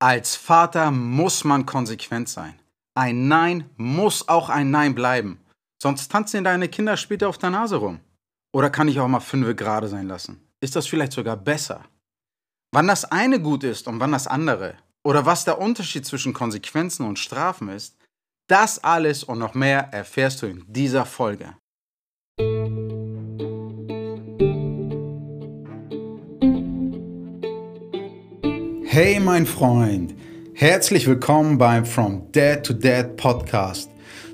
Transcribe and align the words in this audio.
Als 0.00 0.36
Vater 0.36 0.90
muss 0.90 1.44
man 1.44 1.66
konsequent 1.66 2.28
sein. 2.28 2.58
Ein 2.94 3.28
Nein 3.28 3.70
muss 3.76 4.28
auch 4.28 4.48
ein 4.48 4.70
Nein 4.70 4.94
bleiben. 4.94 5.40
Sonst 5.82 6.10
tanzen 6.10 6.44
deine 6.44 6.68
Kinder 6.68 6.96
später 6.96 7.28
auf 7.28 7.38
der 7.38 7.50
Nase 7.50 7.76
rum. 7.76 8.00
Oder 8.52 8.70
kann 8.70 8.88
ich 8.88 9.00
auch 9.00 9.08
mal 9.08 9.20
fünf 9.20 9.56
gerade 9.56 9.88
sein 9.88 10.06
lassen? 10.06 10.40
Ist 10.60 10.76
das 10.76 10.86
vielleicht 10.86 11.12
sogar 11.12 11.36
besser? 11.36 11.84
Wann 12.72 12.86
das 12.86 13.04
eine 13.04 13.40
gut 13.40 13.64
ist 13.64 13.86
und 13.86 14.00
wann 14.00 14.12
das 14.12 14.26
andere, 14.26 14.76
oder 15.04 15.26
was 15.26 15.44
der 15.44 15.60
Unterschied 15.60 16.06
zwischen 16.06 16.32
Konsequenzen 16.32 17.06
und 17.06 17.18
Strafen 17.18 17.68
ist, 17.68 17.96
das 18.48 18.82
alles 18.82 19.24
und 19.24 19.38
noch 19.38 19.54
mehr 19.54 19.92
erfährst 19.92 20.42
du 20.42 20.46
in 20.46 20.64
dieser 20.66 21.06
Folge. 21.06 21.56
Hey 28.94 29.18
mein 29.18 29.44
Freund, 29.44 30.14
herzlich 30.52 31.08
willkommen 31.08 31.58
beim 31.58 31.84
From 31.84 32.30
Dad 32.30 32.64
to 32.64 32.72
Dad 32.72 33.16
Podcast. 33.16 33.90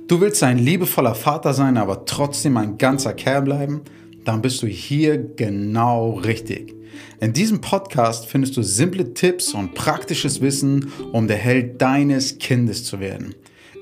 Du 0.07 0.21
willst 0.21 0.43
ein 0.43 0.59
liebevoller 0.59 1.15
Vater 1.15 1.55
sein, 1.55 1.79
aber 1.79 2.05
trotzdem 2.05 2.59
ein 2.59 2.77
ganzer 2.77 3.15
Kerl 3.15 3.41
bleiben? 3.41 3.81
Dann 4.27 4.43
bist 4.43 4.63
du 4.63 4.67
hier 4.67 5.17
genau 5.17 6.11
richtig. 6.11 6.75
In 7.23 7.33
diesem 7.33 7.63
Podcast 7.63 8.27
findest 8.27 8.55
du 8.59 8.63
simple 8.63 9.15
Tipps 9.15 9.55
und 9.55 9.75
praktisches 9.75 10.43
Wissen, 10.43 10.93
um 11.11 11.27
der 11.27 11.39
Held 11.39 11.81
deines 11.81 12.37
Kindes 12.37 12.85
zu 12.85 13.01
werden. 13.01 13.35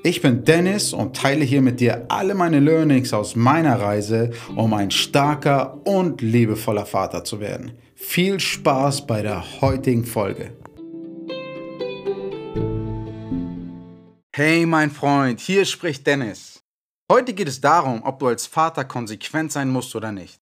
Ich 0.05 0.21
bin 0.21 0.45
Dennis 0.45 0.93
und 0.93 1.13
teile 1.13 1.43
hier 1.43 1.61
mit 1.61 1.81
dir 1.81 2.05
alle 2.07 2.35
meine 2.35 2.61
Learnings 2.61 3.11
aus 3.11 3.35
meiner 3.35 3.81
Reise, 3.81 4.31
um 4.55 4.73
ein 4.73 4.91
starker 4.91 5.85
und 5.85 6.21
liebevoller 6.21 6.85
Vater 6.85 7.25
zu 7.25 7.41
werden. 7.41 7.73
Viel 7.95 8.39
Spaß 8.39 9.07
bei 9.07 9.21
der 9.21 9.43
heutigen 9.59 10.05
Folge. 10.05 10.51
Hey 14.39 14.65
mein 14.65 14.89
Freund, 14.89 15.41
hier 15.41 15.65
spricht 15.65 16.07
Dennis. 16.07 16.61
Heute 17.11 17.33
geht 17.33 17.49
es 17.49 17.59
darum, 17.59 18.03
ob 18.03 18.19
du 18.19 18.27
als 18.27 18.47
Vater 18.47 18.85
konsequent 18.85 19.51
sein 19.51 19.69
musst 19.69 19.93
oder 19.97 20.13
nicht. 20.13 20.39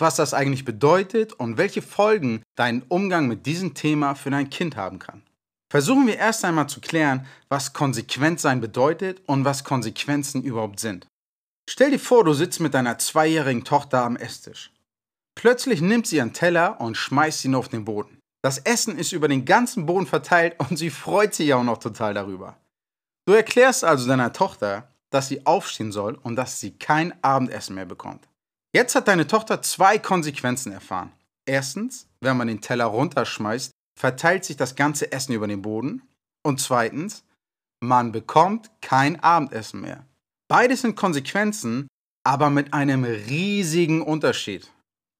Was 0.00 0.16
das 0.16 0.34
eigentlich 0.34 0.64
bedeutet 0.64 1.32
und 1.32 1.56
welche 1.56 1.80
Folgen 1.80 2.42
dein 2.56 2.82
Umgang 2.88 3.28
mit 3.28 3.46
diesem 3.46 3.74
Thema 3.74 4.16
für 4.16 4.30
dein 4.30 4.50
Kind 4.50 4.74
haben 4.74 4.98
kann. 4.98 5.22
Versuchen 5.70 6.08
wir 6.08 6.16
erst 6.16 6.44
einmal 6.44 6.68
zu 6.68 6.80
klären, 6.80 7.24
was 7.48 7.72
konsequent 7.72 8.40
sein 8.40 8.60
bedeutet 8.60 9.22
und 9.28 9.44
was 9.44 9.62
Konsequenzen 9.62 10.42
überhaupt 10.42 10.80
sind. 10.80 11.06
Stell 11.70 11.92
dir 11.92 12.00
vor, 12.00 12.24
du 12.24 12.32
sitzt 12.32 12.58
mit 12.58 12.74
deiner 12.74 12.98
zweijährigen 12.98 13.62
Tochter 13.62 14.02
am 14.02 14.16
Esstisch. 14.16 14.72
Plötzlich 15.36 15.80
nimmt 15.80 16.08
sie 16.08 16.16
ihren 16.16 16.32
Teller 16.32 16.80
und 16.80 16.96
schmeißt 16.96 17.44
ihn 17.44 17.54
auf 17.54 17.68
den 17.68 17.84
Boden. 17.84 18.18
Das 18.42 18.58
Essen 18.58 18.98
ist 18.98 19.12
über 19.12 19.28
den 19.28 19.44
ganzen 19.44 19.86
Boden 19.86 20.08
verteilt 20.08 20.56
und 20.58 20.76
sie 20.76 20.90
freut 20.90 21.32
sich 21.32 21.54
auch 21.54 21.62
noch 21.62 21.78
total 21.78 22.12
darüber. 22.12 22.58
Du 23.26 23.32
erklärst 23.32 23.84
also 23.84 24.06
deiner 24.06 24.32
Tochter, 24.32 24.88
dass 25.10 25.28
sie 25.28 25.44
aufstehen 25.46 25.92
soll 25.92 26.14
und 26.22 26.36
dass 26.36 26.60
sie 26.60 26.72
kein 26.72 27.12
Abendessen 27.22 27.74
mehr 27.74 27.84
bekommt. 27.84 28.28
Jetzt 28.72 28.94
hat 28.94 29.08
deine 29.08 29.26
Tochter 29.26 29.62
zwei 29.62 29.98
Konsequenzen 29.98 30.72
erfahren. 30.72 31.12
Erstens, 31.44 32.06
wenn 32.20 32.36
man 32.36 32.48
den 32.48 32.60
Teller 32.60 32.86
runterschmeißt, 32.86 33.70
verteilt 33.98 34.44
sich 34.44 34.56
das 34.56 34.76
ganze 34.76 35.10
Essen 35.12 35.32
über 35.32 35.46
den 35.46 35.62
Boden. 35.62 36.02
Und 36.42 36.60
zweitens, 36.60 37.24
man 37.80 38.12
bekommt 38.12 38.70
kein 38.80 39.18
Abendessen 39.20 39.80
mehr. 39.80 40.04
Beides 40.48 40.82
sind 40.82 40.96
Konsequenzen, 40.96 41.88
aber 42.24 42.50
mit 42.50 42.74
einem 42.74 43.04
riesigen 43.04 44.02
Unterschied. 44.02 44.70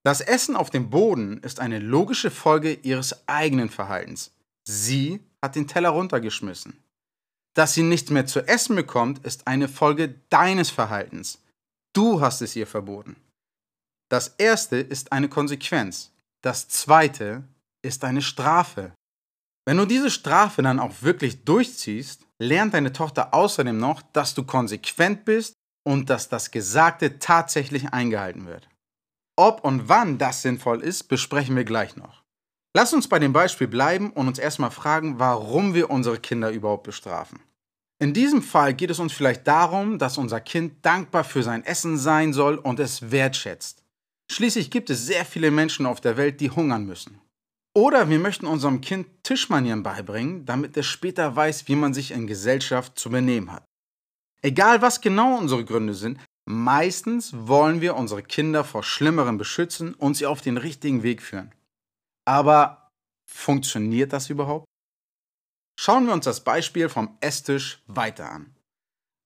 Das 0.05 0.21
Essen 0.21 0.55
auf 0.55 0.71
dem 0.71 0.91
Boden 0.91 1.39
ist 1.39 1.59
eine 1.59 1.81
logische 1.81 2.31
Folge 2.31 2.75
ihres 2.75 3.27
eigenen 3.29 3.71
Verhaltens. 3.71 4.33
Sie 4.65 5.21
hat 5.43 5.57
den 5.57 5.67
Teller 5.67 5.91
runtergeschmissen. 5.91 6.79
Dass 7.57 7.73
sie 7.73 7.83
nichts 7.83 8.11
mehr 8.11 8.27
zu 8.27 8.47
essen 8.47 8.77
bekommt, 8.77 9.25
ist 9.25 9.47
eine 9.47 9.67
Folge 9.67 10.21
deines 10.29 10.69
Verhaltens. 10.69 11.39
Du 11.95 12.21
hast 12.21 12.43
es 12.43 12.55
ihr 12.55 12.67
verboten. 12.67 13.17
Das 14.11 14.28
erste 14.37 14.77
ist 14.77 15.11
eine 15.11 15.31
Konsequenz. 15.31 16.12
Das 16.43 16.69
zweite 16.69 17.45
ist 17.83 18.05
eine 18.05 18.21
Strafe. 18.21 18.93
Wenn 19.66 19.78
du 19.78 19.87
diese 19.87 20.11
Strafe 20.11 20.61
dann 20.61 20.78
auch 20.78 21.00
wirklich 21.00 21.45
durchziehst, 21.45 22.27
lernt 22.39 22.75
deine 22.75 22.93
Tochter 22.93 23.33
außerdem 23.33 23.78
noch, 23.78 24.03
dass 24.12 24.34
du 24.34 24.45
konsequent 24.45 25.25
bist 25.25 25.55
und 25.83 26.11
dass 26.11 26.28
das 26.28 26.50
Gesagte 26.50 27.19
tatsächlich 27.19 27.89
eingehalten 27.89 28.47
wird. 28.47 28.69
Ob 29.34 29.65
und 29.65 29.89
wann 29.89 30.19
das 30.19 30.43
sinnvoll 30.43 30.83
ist, 30.83 31.05
besprechen 31.05 31.56
wir 31.56 31.65
gleich 31.65 31.97
noch. 31.97 32.22
Lass 32.77 32.93
uns 32.93 33.09
bei 33.09 33.19
dem 33.19 33.33
Beispiel 33.33 33.69
bleiben 33.69 34.11
und 34.11 34.28
uns 34.28 34.39
erstmal 34.39 34.71
fragen, 34.71 35.19
warum 35.19 35.72
wir 35.72 35.89
unsere 35.89 36.19
Kinder 36.19 36.50
überhaupt 36.50 36.83
bestrafen. 36.83 37.41
In 37.99 38.12
diesem 38.12 38.43
Fall 38.43 38.75
geht 38.75 38.91
es 38.91 38.99
uns 38.99 39.12
vielleicht 39.12 39.47
darum, 39.47 39.99
dass 39.99 40.19
unser 40.19 40.41
Kind 40.41 40.84
dankbar 40.84 41.25
für 41.25 41.43
sein 41.43 41.65
Essen 41.65 41.97
sein 41.97 42.34
soll 42.34 42.57
und 42.57 42.79
es 42.79 43.11
wertschätzt. 43.11 43.83
Schließlich 44.31 44.71
gibt 44.71 44.91
es 44.91 45.07
sehr 45.07 45.25
viele 45.25 45.51
Menschen 45.51 45.87
auf 45.87 46.01
der 46.01 46.17
Welt, 46.17 46.41
die 46.41 46.51
hungern 46.51 46.84
müssen. 46.84 47.21
Oder 47.75 48.09
wir 48.09 48.19
möchten 48.19 48.47
unserem 48.47 48.81
Kind 48.81 49.07
Tischmanieren 49.23 49.83
beibringen, 49.83 50.45
damit 50.45 50.77
es 50.77 50.87
später 50.87 51.37
weiß, 51.37 51.69
wie 51.69 51.77
man 51.77 51.95
sich 51.95 52.11
in 52.11 52.27
Gesellschaft 52.27 52.99
zu 52.99 53.11
benehmen 53.11 53.53
hat. 53.53 53.65
Egal 54.43 54.83
was 54.83 55.01
genau 55.01 55.39
unsere 55.39 55.65
Gründe 55.65 55.95
sind, 55.95 56.19
meistens 56.47 57.33
wollen 57.34 57.81
wir 57.81 57.97
unsere 57.97 58.23
Kinder 58.23 58.65
vor 58.65 58.83
Schlimmerem 58.83 59.39
beschützen 59.39 59.95
und 59.95 60.17
sie 60.17 60.27
auf 60.27 60.41
den 60.41 60.57
richtigen 60.57 61.03
Weg 61.03 61.23
führen. 61.23 61.53
Aber 62.27 62.91
funktioniert 63.27 64.13
das 64.13 64.31
überhaupt? 64.31 64.67
Schauen 65.78 66.06
wir 66.06 66.14
uns 66.14 66.25
das 66.25 66.42
Beispiel 66.42 66.88
vom 66.88 67.16
Esstisch 67.20 67.82
weiter 67.87 68.31
an. 68.31 68.54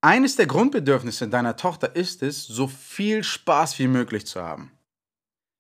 Eines 0.03 0.37
der 0.37 0.47
Grundbedürfnisse 0.47 1.28
deiner 1.28 1.56
Tochter 1.56 1.94
ist 1.94 2.22
es, 2.22 2.44
so 2.47 2.66
viel 2.66 3.22
Spaß 3.22 3.78
wie 3.78 3.87
möglich 3.87 4.27
zu 4.27 4.43
haben. 4.43 4.72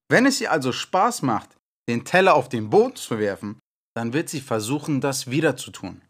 Wenn 0.08 0.26
es 0.26 0.40
ihr 0.40 0.50
also 0.50 0.72
Spaß 0.72 1.22
macht, 1.22 1.56
den 1.88 2.04
Teller 2.04 2.34
auf 2.34 2.48
den 2.48 2.70
Boden 2.70 2.96
zu 2.96 3.18
werfen, 3.18 3.58
dann 3.94 4.12
wird 4.12 4.28
sie 4.28 4.40
versuchen, 4.40 5.00
das 5.00 5.30
wieder 5.30 5.56
zu 5.56 5.70
tun. 5.70 6.02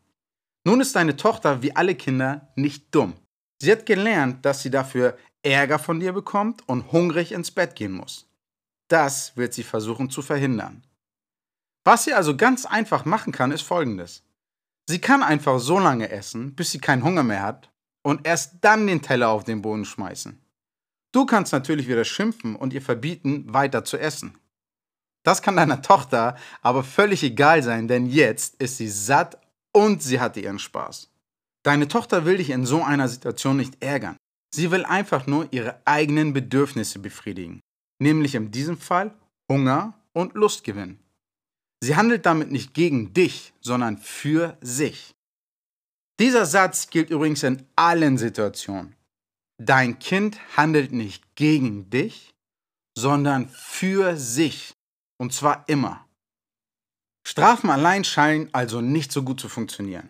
Nun 0.64 0.80
ist 0.80 0.94
deine 0.96 1.16
Tochter 1.16 1.62
wie 1.62 1.74
alle 1.74 1.94
Kinder 1.94 2.52
nicht 2.54 2.94
dumm. 2.94 3.14
Sie 3.60 3.72
hat 3.72 3.86
gelernt, 3.86 4.44
dass 4.44 4.62
sie 4.62 4.70
dafür 4.70 5.19
Ärger 5.42 5.78
von 5.78 6.00
dir 6.00 6.12
bekommt 6.12 6.66
und 6.69 6.92
hungrig 6.92 7.32
ins 7.32 7.50
Bett 7.50 7.74
gehen 7.74 7.92
muss. 7.92 8.26
Das 8.88 9.36
wird 9.36 9.54
sie 9.54 9.62
versuchen 9.62 10.10
zu 10.10 10.22
verhindern. 10.22 10.84
Was 11.84 12.04
sie 12.04 12.14
also 12.14 12.36
ganz 12.36 12.66
einfach 12.66 13.04
machen 13.04 13.32
kann, 13.32 13.52
ist 13.52 13.62
folgendes. 13.62 14.22
Sie 14.90 14.98
kann 14.98 15.22
einfach 15.22 15.60
so 15.60 15.78
lange 15.78 16.10
essen, 16.10 16.56
bis 16.56 16.72
sie 16.72 16.80
keinen 16.80 17.04
Hunger 17.04 17.22
mehr 17.22 17.42
hat 17.42 17.70
und 18.02 18.26
erst 18.26 18.56
dann 18.60 18.88
den 18.88 19.00
Teller 19.00 19.28
auf 19.28 19.44
den 19.44 19.62
Boden 19.62 19.84
schmeißen. 19.84 20.36
Du 21.12 21.26
kannst 21.26 21.52
natürlich 21.52 21.86
wieder 21.86 22.04
schimpfen 22.04 22.56
und 22.56 22.72
ihr 22.72 22.82
verbieten, 22.82 23.44
weiter 23.46 23.84
zu 23.84 23.98
essen. 23.98 24.36
Das 25.22 25.42
kann 25.42 25.54
deiner 25.54 25.80
Tochter 25.90 26.36
aber 26.60 26.82
völlig 26.82 27.22
egal 27.22 27.62
sein, 27.62 27.86
denn 27.86 28.06
jetzt 28.06 28.60
ist 28.60 28.78
sie 28.78 28.88
satt 28.88 29.38
und 29.72 30.02
sie 30.02 30.18
hatte 30.18 30.40
ihren 30.40 30.58
Spaß. 30.58 31.08
Deine 31.62 31.86
Tochter 31.86 32.24
will 32.24 32.38
dich 32.38 32.50
in 32.50 32.66
so 32.66 32.82
einer 32.82 33.06
Situation 33.06 33.58
nicht 33.58 33.80
ärgern. 33.80 34.16
Sie 34.52 34.72
will 34.72 34.84
einfach 34.84 35.28
nur 35.28 35.46
ihre 35.52 35.80
eigenen 35.84 36.32
Bedürfnisse 36.32 36.98
befriedigen, 36.98 37.60
nämlich 38.00 38.34
in 38.34 38.50
diesem 38.50 38.76
Fall 38.76 39.14
Hunger 39.48 39.94
und 40.14 40.34
Lust 40.34 40.64
gewinnen. 40.64 40.98
Sie 41.82 41.96
handelt 41.96 42.26
damit 42.26 42.50
nicht 42.50 42.74
gegen 42.74 43.14
dich, 43.14 43.52
sondern 43.60 43.98
für 43.98 44.58
sich. 44.60 45.14
Dieser 46.20 46.44
Satz 46.44 46.91
gilt 46.91 47.08
übrigens 47.08 47.42
in 47.42 47.66
allen 47.76 48.18
Situationen. 48.18 48.94
Dein 49.58 49.98
Kind 49.98 50.38
handelt 50.56 50.92
nicht 50.92 51.34
gegen 51.34 51.88
dich, 51.88 52.30
sondern 52.96 53.48
für 53.48 54.16
sich. 54.16 54.72
Und 55.19 55.32
zwar 55.32 55.64
immer. 55.69 56.06
Strafen 57.26 57.70
allein 57.70 58.04
scheinen 58.04 58.48
also 58.52 58.80
nicht 58.80 59.12
so 59.12 59.22
gut 59.22 59.40
zu 59.40 59.48
funktionieren. 59.48 60.08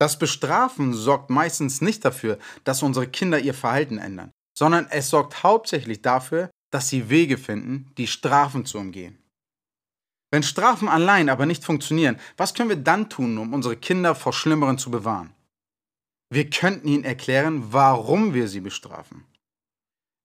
Das 0.00 0.18
Bestrafen 0.18 0.92
sorgt 0.92 1.30
meistens 1.30 1.80
nicht 1.80 2.04
dafür, 2.04 2.38
dass 2.64 2.82
unsere 2.82 3.08
Kinder 3.08 3.38
ihr 3.38 3.54
Verhalten 3.54 3.98
ändern, 3.98 4.30
sondern 4.56 4.86
es 4.90 5.10
sorgt 5.10 5.42
hauptsächlich 5.42 6.02
dafür, 6.02 6.50
dass 6.70 6.88
sie 6.88 7.08
Wege 7.08 7.38
finden, 7.38 7.92
die 7.96 8.06
Strafen 8.06 8.66
zu 8.66 8.78
umgehen. 8.78 9.23
Wenn 10.34 10.42
Strafen 10.42 10.88
allein 10.88 11.28
aber 11.28 11.46
nicht 11.46 11.62
funktionieren, 11.62 12.18
was 12.36 12.54
können 12.54 12.68
wir 12.68 12.74
dann 12.74 13.08
tun, 13.08 13.38
um 13.38 13.54
unsere 13.54 13.76
Kinder 13.76 14.16
vor 14.16 14.32
Schlimmeren 14.32 14.78
zu 14.78 14.90
bewahren? 14.90 15.32
Wir 16.28 16.50
könnten 16.50 16.88
ihnen 16.88 17.04
erklären, 17.04 17.72
warum 17.72 18.34
wir 18.34 18.48
sie 18.48 18.58
bestrafen. 18.58 19.24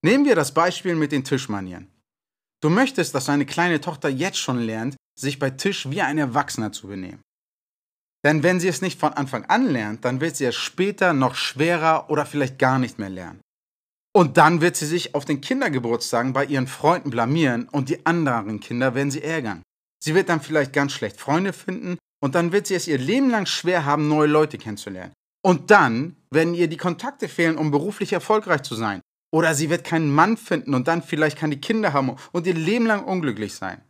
Nehmen 0.04 0.26
wir 0.26 0.34
das 0.34 0.52
Beispiel 0.52 0.96
mit 0.96 1.12
den 1.12 1.24
Tischmanieren. 1.24 1.92
Du 2.60 2.72
möchtest, 2.72 3.14
dass 3.14 3.26
deine 3.26 3.46
kleine 3.46 3.82
Tochter 3.82 4.10
jetzt 4.10 4.40
schon 4.40 4.58
lernt, 4.58 4.96
sich 5.16 5.38
bei 5.38 5.52
Tisch 5.52 5.92
wie 5.92 6.02
ein 6.02 6.18
Erwachsener 6.18 6.72
zu 6.72 6.88
benehmen. 6.88 7.22
Denn 8.26 8.42
wenn 8.42 8.60
sie 8.60 8.68
es 8.68 8.82
nicht 8.82 9.00
von 9.00 9.14
Anfang 9.14 9.46
an 9.46 9.68
lernt, 9.68 10.06
dann 10.06 10.22
wird 10.22 10.38
sie 10.38 10.46
es 10.46 10.56
später 10.56 11.14
noch 11.14 11.36
schwerer 11.36 12.10
oder 12.10 12.26
vielleicht 12.26 12.58
gar 12.58 12.80
nicht 12.80 12.98
mehr 12.98 13.12
lernen. 13.12 13.42
Und 14.12 14.38
dann 14.38 14.60
wird 14.62 14.76
sie 14.76 14.88
sich 14.88 15.14
auf 15.14 15.26
den 15.26 15.40
Kindergeburtstagen 15.40 16.34
bei 16.34 16.46
ihren 16.46 16.66
Freunden 16.66 17.12
blamieren 17.12 17.70
und 17.70 17.90
die 17.90 18.08
anderen 18.08 18.60
Kinder 18.60 18.96
werden 18.96 19.12
sie 19.12 19.22
ärgern. 19.22 19.62
Sie 20.00 20.16
wird 20.16 20.30
dann 20.30 20.42
vielleicht 20.42 20.74
ganz 20.74 20.94
schlecht 20.94 21.20
Freunde 21.20 21.54
finden 21.54 21.98
und 22.22 22.36
dann 22.36 22.52
wird 22.52 22.68
sie 22.68 22.76
es 22.76 22.88
ihr 22.88 22.98
Leben 22.98 23.30
lang 23.30 23.46
schwer 23.46 23.86
haben, 23.86 24.08
neue 24.08 24.28
Leute 24.28 24.58
kennenzulernen. 24.58 25.14
Und 25.42 25.72
dann 25.72 26.16
werden 26.32 26.54
ihr 26.54 26.68
die 26.68 26.78
Kontakte 26.78 27.28
fehlen, 27.28 27.58
um 27.58 27.72
beruflich 27.72 28.14
erfolgreich 28.14 28.64
zu 28.64 28.76
sein. 28.76 29.02
Oder 29.32 29.54
sie 29.56 29.70
wird 29.70 29.84
keinen 29.84 30.12
Mann 30.14 30.38
finden 30.38 30.74
und 30.74 30.88
dann 30.88 31.04
vielleicht 31.04 31.38
keine 31.38 31.58
Kinder 31.58 31.94
haben 31.94 32.16
und 32.32 32.48
ihr 32.48 32.54
Leben 32.54 32.86
lang 32.86 33.04
unglücklich 33.04 33.54
sein. 33.54 33.82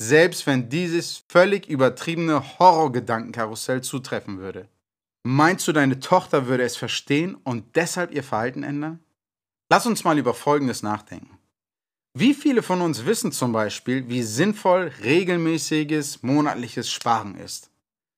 Selbst 0.00 0.46
wenn 0.46 0.68
dieses 0.70 1.24
völlig 1.28 1.68
übertriebene 1.68 2.58
Horrorgedankenkarussell 2.58 3.82
zutreffen 3.82 4.38
würde. 4.38 4.68
Meinst 5.22 5.68
du, 5.68 5.72
deine 5.72 6.00
Tochter 6.00 6.46
würde 6.46 6.62
es 6.62 6.76
verstehen 6.76 7.34
und 7.34 7.76
deshalb 7.76 8.12
ihr 8.12 8.22
Verhalten 8.22 8.62
ändern? 8.62 9.00
Lass 9.70 9.84
uns 9.84 10.02
mal 10.02 10.18
über 10.18 10.32
Folgendes 10.32 10.82
nachdenken. 10.82 11.39
Wie 12.18 12.34
viele 12.34 12.62
von 12.62 12.80
uns 12.80 13.06
wissen 13.06 13.30
zum 13.30 13.52
Beispiel, 13.52 14.08
wie 14.08 14.24
sinnvoll 14.24 14.90
regelmäßiges 15.02 16.24
monatliches 16.24 16.90
Sparen 16.90 17.36
ist? 17.36 17.70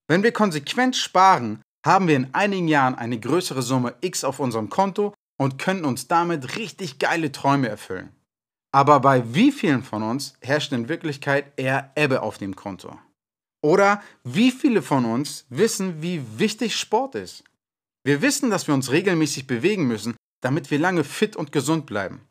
Wenn 0.09 0.23
wir 0.23 0.33
konsequent 0.33 0.97
sparen, 0.97 1.61
haben 1.85 2.09
wir 2.09 2.17
in 2.17 2.33
einigen 2.33 2.69
Jahren 2.69 2.95
eine 2.95 3.21
größere 3.21 3.61
Summe 3.61 3.95
X 4.01 4.25
auf 4.25 4.41
unserem 4.41 4.71
Konto 4.71 5.13
und 5.39 5.59
können 5.59 5.85
uns 5.85 6.09
damit 6.09 6.57
richtig 6.57 7.01
geile 7.01 7.33
Träume 7.33 7.69
erfüllen. 7.69 8.11
Aber 8.75 9.01
bei 9.01 9.35
wie 9.35 9.53
vielen 9.53 9.83
von 9.83 10.03
uns 10.03 10.35
herrscht 10.41 10.73
in 10.73 10.89
Wirklichkeit 10.89 11.53
eher 11.57 11.93
Ebbe 11.95 12.23
auf 12.23 12.39
dem 12.39 12.57
Konto? 12.57 12.99
Oder 13.63 14.03
wie 14.25 14.53
viele 14.53 14.81
von 14.81 15.05
uns 15.05 15.45
wissen, 15.51 16.01
wie 16.01 16.23
wichtig 16.39 16.77
Sport 16.77 17.15
ist? 17.15 17.45
Wir 18.05 18.23
wissen, 18.23 18.49
dass 18.49 18.67
wir 18.67 18.75
uns 18.75 18.91
regelmäßig 18.91 19.47
bewegen 19.47 19.87
müssen, 19.87 20.17
damit 20.41 20.71
wir 20.71 20.79
lange 20.79 21.05
fit 21.05 21.37
und 21.37 21.53
gesund 21.53 21.85
bleiben. 21.85 22.23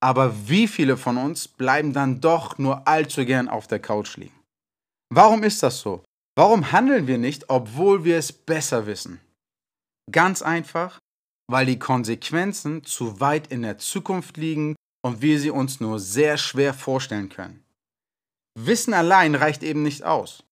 Aber 0.00 0.48
wie 0.48 0.68
viele 0.68 0.96
von 0.96 1.16
uns 1.16 1.48
bleiben 1.48 1.92
dann 1.92 2.20
doch 2.20 2.58
nur 2.58 2.86
allzu 2.86 3.24
gern 3.24 3.48
auf 3.48 3.66
der 3.66 3.80
Couch 3.80 4.16
liegen? 4.16 4.38
Warum 5.12 5.42
ist 5.42 5.62
das 5.62 5.80
so? 5.80 6.04
Warum 6.36 6.70
handeln 6.70 7.06
wir 7.06 7.18
nicht, 7.18 7.50
obwohl 7.50 8.04
wir 8.04 8.16
es 8.16 8.32
besser 8.32 8.86
wissen? 8.86 9.20
Ganz 10.10 10.40
einfach, 10.40 11.00
weil 11.50 11.66
die 11.66 11.78
Konsequenzen 11.78 12.84
zu 12.84 13.18
weit 13.20 13.48
in 13.48 13.62
der 13.62 13.78
Zukunft 13.78 14.36
liegen 14.36 14.76
und 15.04 15.20
wir 15.20 15.40
sie 15.40 15.50
uns 15.50 15.80
nur 15.80 15.98
sehr 15.98 16.38
schwer 16.38 16.74
vorstellen 16.74 17.28
können. 17.28 17.64
Wissen 18.58 18.94
allein 18.94 19.34
reicht 19.34 19.62
eben 19.62 19.82
nicht 19.82 20.04
aus. 20.04 20.44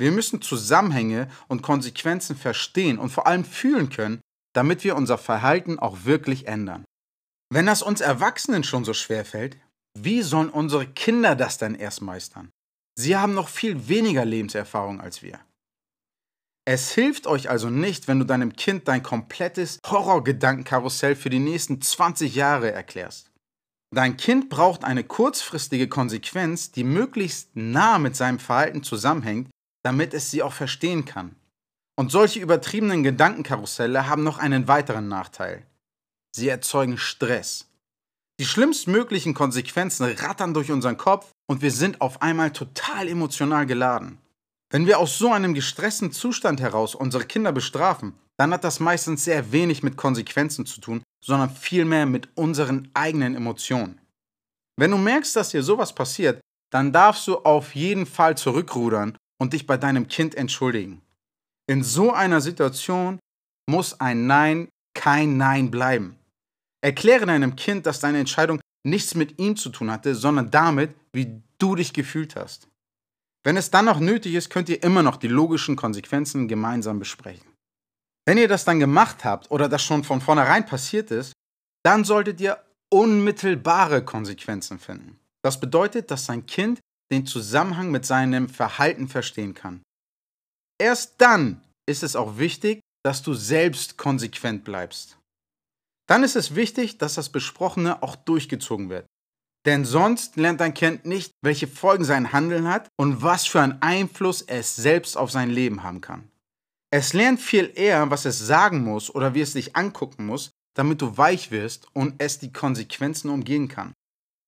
Wir 0.00 0.12
müssen 0.12 0.40
Zusammenhänge 0.40 1.28
und 1.48 1.62
Konsequenzen 1.62 2.36
verstehen 2.36 2.98
und 2.98 3.10
vor 3.10 3.26
allem 3.26 3.44
fühlen 3.44 3.90
können, 3.90 4.20
damit 4.54 4.84
wir 4.84 4.96
unser 4.96 5.18
Verhalten 5.18 5.78
auch 5.78 6.04
wirklich 6.04 6.46
ändern. 6.46 6.84
Wenn 7.50 7.66
das 7.66 7.82
uns 7.82 8.00
Erwachsenen 8.00 8.62
schon 8.62 8.84
so 8.84 8.92
schwer 8.92 9.24
fällt, 9.24 9.56
wie 9.98 10.22
sollen 10.22 10.50
unsere 10.50 10.86
Kinder 10.86 11.34
das 11.34 11.58
denn 11.58 11.74
erst 11.74 12.02
meistern? 12.02 12.50
Sie 12.94 13.16
haben 13.16 13.34
noch 13.34 13.48
viel 13.48 13.88
weniger 13.88 14.24
Lebenserfahrung 14.24 15.00
als 15.00 15.22
wir. 15.22 15.40
Es 16.66 16.90
hilft 16.92 17.26
euch 17.26 17.48
also 17.48 17.70
nicht, 17.70 18.08
wenn 18.08 18.18
du 18.18 18.26
deinem 18.26 18.52
Kind 18.54 18.88
dein 18.88 19.02
komplettes 19.02 19.78
Horrorgedankenkarussell 19.86 21.16
für 21.16 21.30
die 21.30 21.38
nächsten 21.38 21.80
20 21.80 22.34
Jahre 22.34 22.70
erklärst. 22.70 23.30
Dein 23.94 24.18
Kind 24.18 24.50
braucht 24.50 24.84
eine 24.84 25.02
kurzfristige 25.02 25.88
Konsequenz, 25.88 26.70
die 26.70 26.84
möglichst 26.84 27.56
nah 27.56 27.98
mit 27.98 28.16
seinem 28.16 28.38
Verhalten 28.38 28.82
zusammenhängt, 28.82 29.48
damit 29.82 30.12
es 30.12 30.30
sie 30.30 30.42
auch 30.42 30.52
verstehen 30.52 31.06
kann. 31.06 31.36
Und 31.98 32.12
solche 32.12 32.40
übertriebenen 32.40 33.02
Gedankenkarusselle 33.02 34.06
haben 34.06 34.22
noch 34.22 34.36
einen 34.36 34.68
weiteren 34.68 35.08
Nachteil. 35.08 35.66
Sie 36.34 36.48
erzeugen 36.48 36.98
Stress. 36.98 37.66
Die 38.40 38.46
schlimmstmöglichen 38.46 39.34
Konsequenzen 39.34 40.04
rattern 40.04 40.54
durch 40.54 40.70
unseren 40.70 40.96
Kopf 40.96 41.30
und 41.48 41.60
wir 41.60 41.72
sind 41.72 42.00
auf 42.00 42.22
einmal 42.22 42.52
total 42.52 43.08
emotional 43.08 43.66
geladen. 43.66 44.18
Wenn 44.70 44.86
wir 44.86 44.98
aus 44.98 45.18
so 45.18 45.32
einem 45.32 45.54
gestressten 45.54 46.12
Zustand 46.12 46.60
heraus 46.60 46.94
unsere 46.94 47.24
Kinder 47.24 47.52
bestrafen, 47.52 48.14
dann 48.38 48.52
hat 48.52 48.62
das 48.62 48.78
meistens 48.80 49.24
sehr 49.24 49.50
wenig 49.50 49.82
mit 49.82 49.96
Konsequenzen 49.96 50.66
zu 50.66 50.80
tun, 50.80 51.02
sondern 51.24 51.50
vielmehr 51.50 52.06
mit 52.06 52.28
unseren 52.36 52.88
eigenen 52.94 53.34
Emotionen. 53.34 54.00
Wenn 54.76 54.92
du 54.92 54.98
merkst, 54.98 55.34
dass 55.34 55.50
dir 55.50 55.62
sowas 55.62 55.92
passiert, 55.92 56.40
dann 56.70 56.92
darfst 56.92 57.26
du 57.26 57.38
auf 57.38 57.74
jeden 57.74 58.06
Fall 58.06 58.36
zurückrudern 58.36 59.16
und 59.40 59.54
dich 59.54 59.66
bei 59.66 59.76
deinem 59.76 60.06
Kind 60.06 60.34
entschuldigen. 60.34 61.02
In 61.66 61.82
so 61.82 62.12
einer 62.12 62.40
Situation 62.40 63.18
muss 63.68 64.00
ein 64.00 64.26
Nein 64.26 64.68
kein 64.98 65.36
Nein 65.36 65.70
bleiben. 65.70 66.18
Erkläre 66.82 67.24
deinem 67.24 67.54
Kind, 67.54 67.86
dass 67.86 68.00
deine 68.00 68.18
Entscheidung 68.18 68.60
nichts 68.84 69.14
mit 69.14 69.38
ihm 69.38 69.56
zu 69.56 69.70
tun 69.70 69.92
hatte, 69.92 70.16
sondern 70.16 70.50
damit, 70.50 70.94
wie 71.12 71.40
du 71.58 71.76
dich 71.76 71.92
gefühlt 71.92 72.34
hast. 72.34 72.66
Wenn 73.44 73.56
es 73.56 73.70
dann 73.70 73.84
noch 73.84 74.00
nötig 74.00 74.34
ist, 74.34 74.50
könnt 74.50 74.68
ihr 74.68 74.82
immer 74.82 75.04
noch 75.04 75.16
die 75.16 75.28
logischen 75.28 75.76
Konsequenzen 75.76 76.48
gemeinsam 76.48 76.98
besprechen. 76.98 77.46
Wenn 78.26 78.38
ihr 78.38 78.48
das 78.48 78.64
dann 78.64 78.80
gemacht 78.80 79.24
habt 79.24 79.50
oder 79.52 79.68
das 79.68 79.84
schon 79.84 80.02
von 80.02 80.20
vornherein 80.20 80.66
passiert 80.66 81.12
ist, 81.12 81.32
dann 81.84 82.02
solltet 82.04 82.40
ihr 82.40 82.58
unmittelbare 82.90 84.04
Konsequenzen 84.04 84.80
finden. 84.80 85.20
Das 85.42 85.60
bedeutet, 85.60 86.10
dass 86.10 86.26
dein 86.26 86.44
Kind 86.46 86.80
den 87.12 87.24
Zusammenhang 87.24 87.92
mit 87.92 88.04
seinem 88.04 88.48
Verhalten 88.48 89.06
verstehen 89.06 89.54
kann. 89.54 89.80
Erst 90.80 91.14
dann 91.18 91.62
ist 91.86 92.02
es 92.02 92.16
auch 92.16 92.36
wichtig, 92.38 92.80
dass 93.04 93.22
du 93.22 93.34
selbst 93.34 93.96
konsequent 93.96 94.64
bleibst. 94.64 95.18
Dann 96.08 96.22
ist 96.22 96.36
es 96.36 96.54
wichtig, 96.54 96.98
dass 96.98 97.14
das 97.14 97.28
Besprochene 97.28 98.02
auch 98.02 98.16
durchgezogen 98.16 98.88
wird. 98.88 99.06
Denn 99.66 99.84
sonst 99.84 100.36
lernt 100.36 100.60
dein 100.60 100.72
Kind 100.72 101.04
nicht, 101.04 101.32
welche 101.42 101.68
Folgen 101.68 102.04
sein 102.04 102.32
Handeln 102.32 102.68
hat 102.68 102.88
und 102.96 103.22
was 103.22 103.46
für 103.46 103.60
einen 103.60 103.82
Einfluss 103.82 104.40
es 104.42 104.74
selbst 104.76 105.16
auf 105.16 105.30
sein 105.30 105.50
Leben 105.50 105.82
haben 105.82 106.00
kann. 106.00 106.30
Es 106.90 107.12
lernt 107.12 107.40
viel 107.40 107.70
eher, 107.74 108.10
was 108.10 108.24
es 108.24 108.38
sagen 108.38 108.82
muss 108.82 109.14
oder 109.14 109.34
wie 109.34 109.42
es 109.42 109.52
dich 109.52 109.76
angucken 109.76 110.24
muss, 110.24 110.52
damit 110.74 111.02
du 111.02 111.18
weich 111.18 111.50
wirst 111.50 111.86
und 111.92 112.14
es 112.18 112.38
die 112.38 112.52
Konsequenzen 112.52 113.28
umgehen 113.28 113.68
kann. 113.68 113.92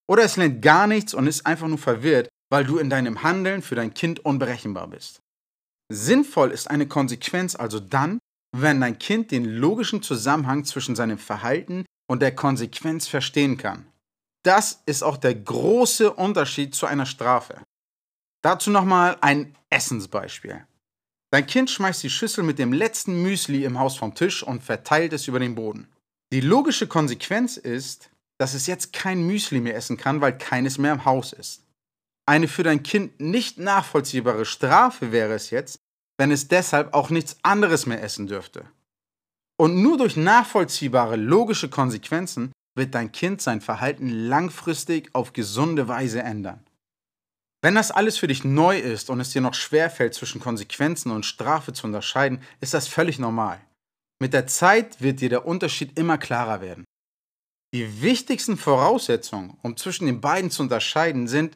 Oder 0.08 0.22
es 0.22 0.36
lernt 0.36 0.62
gar 0.62 0.86
nichts 0.86 1.12
und 1.12 1.26
ist 1.26 1.44
einfach 1.44 1.68
nur 1.68 1.78
verwirrt, 1.78 2.28
weil 2.50 2.64
du 2.64 2.78
in 2.78 2.88
deinem 2.88 3.22
Handeln 3.22 3.62
für 3.62 3.74
dein 3.74 3.92
Kind 3.92 4.24
unberechenbar 4.24 4.88
bist. 4.88 5.20
Sinnvoll 5.92 6.50
ist 6.50 6.70
eine 6.70 6.88
Konsequenz 6.88 7.56
also 7.56 7.78
dann, 7.78 8.20
wenn 8.52 8.80
dein 8.80 8.98
Kind 8.98 9.30
den 9.30 9.44
logischen 9.44 10.02
Zusammenhang 10.02 10.64
zwischen 10.64 10.96
seinem 10.96 11.18
Verhalten 11.18 11.84
und 12.08 12.22
der 12.22 12.34
Konsequenz 12.34 13.06
verstehen 13.06 13.56
kann. 13.56 13.86
Das 14.42 14.82
ist 14.86 15.02
auch 15.02 15.16
der 15.16 15.34
große 15.34 16.12
Unterschied 16.12 16.74
zu 16.74 16.86
einer 16.86 17.06
Strafe. 17.06 17.62
Dazu 18.42 18.70
nochmal 18.70 19.16
ein 19.20 19.54
Essensbeispiel. 19.68 20.66
Dein 21.30 21.46
Kind 21.46 21.70
schmeißt 21.70 22.02
die 22.02 22.10
Schüssel 22.10 22.42
mit 22.42 22.58
dem 22.58 22.72
letzten 22.72 23.22
Müsli 23.22 23.64
im 23.64 23.78
Haus 23.78 23.96
vom 23.96 24.14
Tisch 24.14 24.42
und 24.42 24.64
verteilt 24.64 25.12
es 25.12 25.28
über 25.28 25.38
den 25.38 25.54
Boden. 25.54 25.88
Die 26.32 26.40
logische 26.40 26.86
Konsequenz 26.86 27.56
ist, 27.56 28.10
dass 28.38 28.54
es 28.54 28.66
jetzt 28.66 28.92
kein 28.92 29.22
Müsli 29.22 29.60
mehr 29.60 29.76
essen 29.76 29.96
kann, 29.96 30.20
weil 30.20 30.36
keines 30.36 30.78
mehr 30.78 30.92
im 30.92 31.04
Haus 31.04 31.32
ist. 31.32 31.62
Eine 32.26 32.48
für 32.48 32.62
dein 32.62 32.82
Kind 32.82 33.20
nicht 33.20 33.58
nachvollziehbare 33.58 34.44
Strafe 34.44 35.12
wäre 35.12 35.34
es 35.34 35.50
jetzt, 35.50 35.78
wenn 36.20 36.30
es 36.30 36.48
deshalb 36.48 36.92
auch 36.92 37.08
nichts 37.08 37.38
anderes 37.42 37.86
mehr 37.86 38.02
essen 38.02 38.26
dürfte. 38.26 38.66
Und 39.58 39.80
nur 39.80 39.96
durch 39.96 40.18
nachvollziehbare 40.18 41.16
logische 41.16 41.70
Konsequenzen 41.70 42.52
wird 42.76 42.94
dein 42.94 43.10
Kind 43.10 43.40
sein 43.40 43.62
Verhalten 43.62 44.10
langfristig 44.10 45.08
auf 45.14 45.32
gesunde 45.32 45.88
Weise 45.88 46.22
ändern. 46.22 46.62
Wenn 47.62 47.74
das 47.74 47.90
alles 47.90 48.18
für 48.18 48.26
dich 48.26 48.44
neu 48.44 48.78
ist 48.78 49.08
und 49.08 49.18
es 49.18 49.30
dir 49.30 49.40
noch 49.40 49.54
schwerfällt, 49.54 50.12
zwischen 50.12 50.42
Konsequenzen 50.42 51.10
und 51.10 51.24
Strafe 51.24 51.72
zu 51.72 51.86
unterscheiden, 51.86 52.42
ist 52.60 52.74
das 52.74 52.86
völlig 52.86 53.18
normal. 53.18 53.58
Mit 54.20 54.34
der 54.34 54.46
Zeit 54.46 55.00
wird 55.00 55.22
dir 55.22 55.30
der 55.30 55.46
Unterschied 55.46 55.98
immer 55.98 56.18
klarer 56.18 56.60
werden. 56.60 56.84
Die 57.72 58.02
wichtigsten 58.02 58.58
Voraussetzungen, 58.58 59.56
um 59.62 59.74
zwischen 59.78 60.04
den 60.04 60.20
beiden 60.20 60.50
zu 60.50 60.62
unterscheiden, 60.64 61.28
sind, 61.28 61.54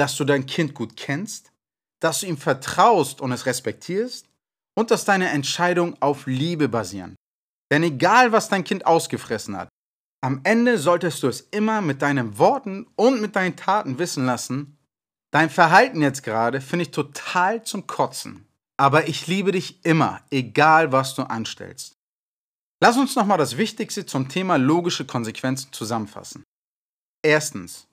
dass 0.00 0.16
du 0.16 0.24
dein 0.24 0.46
Kind 0.46 0.74
gut 0.74 0.96
kennst, 0.96 1.52
dass 2.00 2.20
du 2.20 2.26
ihm 2.26 2.38
vertraust 2.38 3.20
und 3.20 3.32
es 3.32 3.46
respektierst 3.46 4.26
und 4.74 4.90
dass 4.90 5.04
deine 5.04 5.28
Entscheidungen 5.28 5.96
auf 6.00 6.26
Liebe 6.26 6.68
basieren. 6.68 7.14
Denn 7.70 7.82
egal, 7.82 8.32
was 8.32 8.48
dein 8.48 8.64
Kind 8.64 8.86
ausgefressen 8.86 9.56
hat, 9.56 9.68
am 10.22 10.40
Ende 10.44 10.78
solltest 10.78 11.22
du 11.22 11.28
es 11.28 11.40
immer 11.40 11.80
mit 11.80 12.02
deinen 12.02 12.38
Worten 12.38 12.86
und 12.96 13.20
mit 13.20 13.36
deinen 13.36 13.56
Taten 13.56 13.98
wissen 13.98 14.26
lassen, 14.26 14.78
dein 15.32 15.48
Verhalten 15.48 16.02
jetzt 16.02 16.22
gerade 16.22 16.60
finde 16.60 16.84
ich 16.84 16.90
total 16.90 17.62
zum 17.62 17.86
Kotzen. 17.86 18.46
Aber 18.76 19.08
ich 19.08 19.26
liebe 19.26 19.52
dich 19.52 19.84
immer, 19.84 20.22
egal 20.30 20.92
was 20.92 21.14
du 21.14 21.22
anstellst. 21.22 21.96
Lass 22.82 22.96
uns 22.96 23.14
nochmal 23.14 23.38
das 23.38 23.58
Wichtigste 23.58 24.06
zum 24.06 24.28
Thema 24.28 24.56
logische 24.56 25.04
Konsequenzen 25.04 25.70
zusammenfassen. 25.72 26.44
Erstens, 27.22 27.86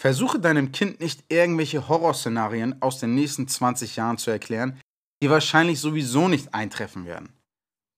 versuche 0.00 0.38
deinem 0.38 0.72
Kind 0.72 1.00
nicht 1.00 1.24
irgendwelche 1.28 1.88
Horrorszenarien 1.88 2.80
aus 2.80 3.00
den 3.00 3.14
nächsten 3.14 3.48
20 3.48 3.96
Jahren 3.96 4.18
zu 4.18 4.30
erklären, 4.30 4.80
die 5.22 5.30
wahrscheinlich 5.30 5.80
sowieso 5.80 6.28
nicht 6.28 6.54
eintreffen 6.54 7.04
werden. 7.04 7.32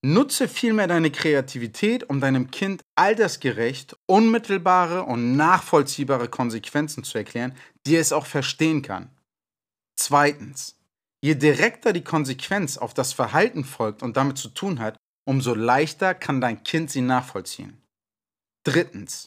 Nutze 0.02 0.48
vielmehr 0.48 0.86
deine 0.86 1.10
Kreativität, 1.10 2.08
um 2.08 2.20
deinem 2.20 2.50
Kind 2.50 2.82
altersgerecht, 2.96 3.96
unmittelbare 4.06 5.02
und 5.02 5.36
nachvollziehbare 5.36 6.28
Konsequenzen 6.28 7.04
zu 7.04 7.18
erklären, 7.18 7.54
die 7.86 7.96
es 7.96 8.12
auch 8.12 8.24
verstehen 8.24 8.80
kann. 8.80 9.10
Zweitens, 9.96 10.80
Je 11.22 11.34
direkter 11.34 11.92
die 11.92 12.04
Konsequenz 12.04 12.78
auf 12.78 12.94
das 12.94 13.12
Verhalten 13.12 13.64
folgt 13.64 14.02
und 14.02 14.16
damit 14.16 14.38
zu 14.38 14.48
tun 14.48 14.78
hat, 14.80 14.96
umso 15.26 15.54
leichter 15.54 16.14
kann 16.14 16.40
dein 16.40 16.64
Kind 16.64 16.90
sie 16.90 17.02
nachvollziehen. 17.02 17.82
Drittens. 18.64 19.26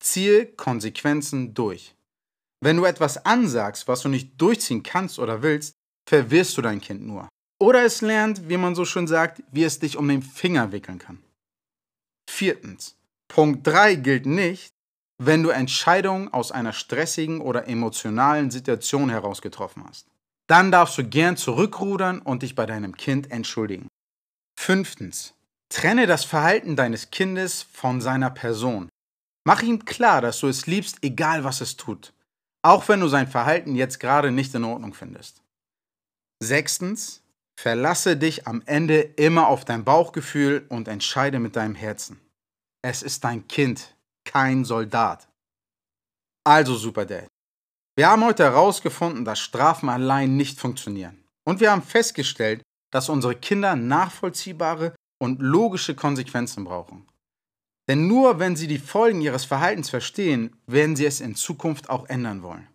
Ziel 0.00 0.46
Konsequenzen 0.46 1.54
durch. 1.54 1.94
Wenn 2.64 2.78
du 2.78 2.86
etwas 2.86 3.26
ansagst, 3.26 3.88
was 3.88 4.00
du 4.00 4.08
nicht 4.08 4.40
durchziehen 4.40 4.82
kannst 4.82 5.18
oder 5.18 5.42
willst, 5.42 5.74
verwirrst 6.08 6.56
du 6.56 6.62
dein 6.62 6.80
Kind 6.80 7.02
nur. 7.02 7.28
Oder 7.60 7.84
es 7.84 8.00
lernt, 8.00 8.48
wie 8.48 8.56
man 8.56 8.74
so 8.74 8.86
schön 8.86 9.06
sagt, 9.06 9.42
wie 9.52 9.64
es 9.64 9.80
dich 9.80 9.98
um 9.98 10.08
den 10.08 10.22
Finger 10.22 10.72
wickeln 10.72 10.98
kann. 10.98 11.22
Viertens. 12.26 12.96
Punkt 13.28 13.66
3 13.66 13.96
gilt 13.96 14.24
nicht, 14.24 14.70
wenn 15.22 15.42
du 15.42 15.50
Entscheidungen 15.50 16.32
aus 16.32 16.52
einer 16.52 16.72
stressigen 16.72 17.42
oder 17.42 17.68
emotionalen 17.68 18.50
Situation 18.50 19.10
heraus 19.10 19.42
getroffen 19.42 19.84
hast. 19.86 20.06
Dann 20.46 20.72
darfst 20.72 20.96
du 20.96 21.04
gern 21.04 21.36
zurückrudern 21.36 22.22
und 22.22 22.42
dich 22.42 22.54
bei 22.54 22.64
deinem 22.64 22.96
Kind 22.96 23.30
entschuldigen. 23.30 23.88
Fünftens. 24.58 25.34
Trenne 25.68 26.06
das 26.06 26.24
Verhalten 26.24 26.76
deines 26.76 27.10
Kindes 27.10 27.62
von 27.62 28.00
seiner 28.00 28.30
Person. 28.30 28.88
Mach 29.46 29.60
ihm 29.60 29.84
klar, 29.84 30.22
dass 30.22 30.40
du 30.40 30.48
es 30.48 30.66
liebst, 30.66 30.96
egal 31.02 31.44
was 31.44 31.60
es 31.60 31.76
tut. 31.76 32.13
Auch 32.64 32.88
wenn 32.88 33.00
du 33.00 33.08
sein 33.08 33.28
Verhalten 33.28 33.74
jetzt 33.74 34.00
gerade 34.00 34.30
nicht 34.30 34.54
in 34.54 34.64
Ordnung 34.64 34.94
findest. 34.94 35.42
Sechstens. 36.42 37.20
Verlasse 37.56 38.16
dich 38.16 38.48
am 38.48 38.62
Ende 38.66 39.00
immer 39.00 39.46
auf 39.46 39.64
dein 39.64 39.84
Bauchgefühl 39.84 40.66
und 40.70 40.88
entscheide 40.88 41.38
mit 41.38 41.54
deinem 41.54 41.76
Herzen. 41.76 42.20
Es 42.82 43.02
ist 43.02 43.22
dein 43.22 43.46
Kind, 43.46 43.94
kein 44.24 44.64
Soldat. 44.64 45.28
Also 46.42 46.74
Super 46.74 47.06
Dad. 47.06 47.28
Wir 47.96 48.08
haben 48.08 48.24
heute 48.24 48.42
herausgefunden, 48.42 49.24
dass 49.24 49.38
Strafen 49.38 49.88
allein 49.88 50.36
nicht 50.36 50.58
funktionieren. 50.58 51.22
Und 51.44 51.60
wir 51.60 51.70
haben 51.70 51.82
festgestellt, 51.82 52.62
dass 52.90 53.08
unsere 53.08 53.36
Kinder 53.36 53.76
nachvollziehbare 53.76 54.96
und 55.22 55.40
logische 55.40 55.94
Konsequenzen 55.94 56.64
brauchen. 56.64 57.06
Denn 57.88 58.06
nur 58.08 58.38
wenn 58.38 58.56
sie 58.56 58.66
die 58.66 58.78
Folgen 58.78 59.20
ihres 59.20 59.44
Verhaltens 59.44 59.90
verstehen, 59.90 60.56
werden 60.66 60.96
sie 60.96 61.04
es 61.04 61.20
in 61.20 61.34
Zukunft 61.34 61.90
auch 61.90 62.08
ändern 62.08 62.42
wollen. 62.42 62.68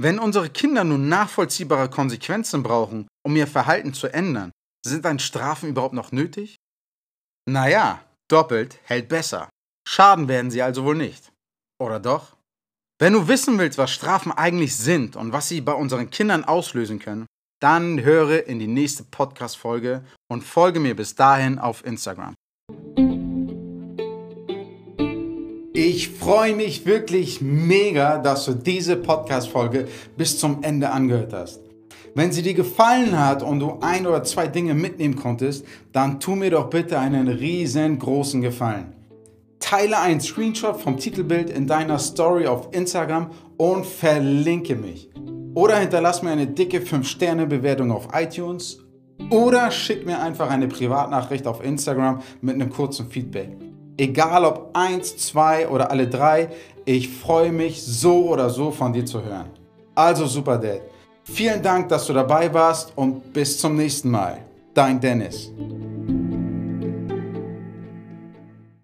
Wenn 0.00 0.18
unsere 0.18 0.50
Kinder 0.50 0.84
nun 0.84 1.08
nachvollziehbare 1.08 1.90
Konsequenzen 1.90 2.62
brauchen, 2.62 3.08
um 3.24 3.34
ihr 3.34 3.46
Verhalten 3.46 3.94
zu 3.94 4.06
ändern, 4.06 4.52
sind 4.86 5.04
dann 5.04 5.18
Strafen 5.18 5.70
überhaupt 5.70 5.94
noch 5.94 6.12
nötig? 6.12 6.56
Naja, 7.48 8.04
doppelt 8.30 8.78
hält 8.84 9.08
besser. 9.08 9.48
Schaden 9.88 10.28
werden 10.28 10.50
sie 10.50 10.62
also 10.62 10.84
wohl 10.84 10.94
nicht. 10.94 11.32
Oder 11.80 11.98
doch? 11.98 12.36
Wenn 13.00 13.12
du 13.12 13.28
wissen 13.28 13.58
willst, 13.58 13.78
was 13.78 13.90
Strafen 13.90 14.32
eigentlich 14.32 14.76
sind 14.76 15.16
und 15.16 15.32
was 15.32 15.48
sie 15.48 15.60
bei 15.60 15.72
unseren 15.72 16.10
Kindern 16.10 16.44
auslösen 16.44 16.98
können, 16.98 17.26
dann 17.60 18.02
höre 18.02 18.46
in 18.46 18.58
die 18.58 18.66
nächste 18.66 19.04
Podcast-Folge 19.04 20.04
und 20.28 20.42
folge 20.42 20.78
mir 20.78 20.94
bis 20.94 21.14
dahin 21.14 21.58
auf 21.58 21.84
Instagram. 21.84 22.34
Ich 25.80 26.08
freue 26.08 26.56
mich 26.56 26.86
wirklich 26.86 27.40
mega, 27.40 28.18
dass 28.18 28.46
du 28.46 28.52
diese 28.54 28.96
Podcast-Folge 28.96 29.86
bis 30.16 30.36
zum 30.36 30.64
Ende 30.64 30.90
angehört 30.90 31.32
hast. 31.32 31.60
Wenn 32.16 32.32
sie 32.32 32.42
dir 32.42 32.54
gefallen 32.54 33.16
hat 33.16 33.44
und 33.44 33.60
du 33.60 33.78
ein 33.80 34.04
oder 34.04 34.24
zwei 34.24 34.48
Dinge 34.48 34.74
mitnehmen 34.74 35.14
konntest, 35.14 35.64
dann 35.92 36.18
tu 36.18 36.34
mir 36.34 36.50
doch 36.50 36.68
bitte 36.68 36.98
einen 36.98 37.28
riesengroßen 37.28 38.40
Gefallen. 38.40 38.92
Teile 39.60 40.00
einen 40.00 40.20
Screenshot 40.20 40.80
vom 40.80 40.96
Titelbild 40.96 41.48
in 41.48 41.68
deiner 41.68 42.00
Story 42.00 42.48
auf 42.48 42.70
Instagram 42.72 43.30
und 43.56 43.86
verlinke 43.86 44.74
mich. 44.74 45.08
Oder 45.54 45.76
hinterlass 45.76 46.24
mir 46.24 46.30
eine 46.30 46.48
dicke 46.48 46.80
5-Sterne-Bewertung 46.80 47.92
auf 47.92 48.08
iTunes. 48.14 48.80
Oder 49.30 49.70
schick 49.70 50.04
mir 50.04 50.20
einfach 50.20 50.50
eine 50.50 50.66
Privatnachricht 50.66 51.46
auf 51.46 51.62
Instagram 51.62 52.20
mit 52.40 52.56
einem 52.56 52.70
kurzen 52.70 53.08
Feedback. 53.08 53.67
Egal 53.98 54.44
ob 54.44 54.70
eins, 54.74 55.16
zwei 55.16 55.68
oder 55.68 55.90
alle 55.90 56.06
drei, 56.06 56.50
ich 56.84 57.08
freue 57.08 57.50
mich 57.50 57.82
so 57.82 58.28
oder 58.28 58.48
so 58.48 58.70
von 58.70 58.92
dir 58.92 59.04
zu 59.04 59.22
hören. 59.22 59.50
Also 59.96 60.26
Super 60.26 60.56
Dad, 60.56 60.82
vielen 61.24 61.60
Dank, 61.60 61.88
dass 61.88 62.06
du 62.06 62.12
dabei 62.12 62.54
warst 62.54 62.92
und 62.96 63.32
bis 63.32 63.58
zum 63.58 63.74
nächsten 63.74 64.08
Mal. 64.10 64.38
Dein 64.72 65.00
Dennis. 65.00 65.50